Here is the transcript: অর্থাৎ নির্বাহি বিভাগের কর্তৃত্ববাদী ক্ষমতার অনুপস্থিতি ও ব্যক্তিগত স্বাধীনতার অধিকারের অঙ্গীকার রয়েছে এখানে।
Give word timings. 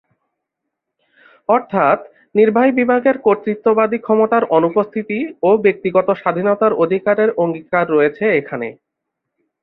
অর্থাৎ 1.49 1.99
নির্বাহি 2.35 2.71
বিভাগের 2.79 3.15
কর্তৃত্ববাদী 3.25 3.97
ক্ষমতার 4.01 4.43
অনুপস্থিতি 4.57 5.19
ও 5.43 5.49
ব্যক্তিগত 5.65 6.07
স্বাধীনতার 6.21 6.73
অধিকারের 6.83 7.29
অঙ্গীকার 7.37 7.85
রয়েছে 7.89 8.25
এখানে। 8.39 8.67